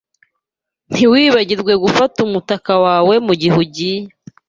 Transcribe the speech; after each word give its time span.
Ntiwibagirwe 0.91 1.73
gufata 1.83 2.17
umutaka 2.27 2.71
wawe 2.85 3.15
mugihe 3.25 3.55
ugiye. 3.63 3.99